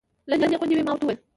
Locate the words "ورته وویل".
0.93-1.19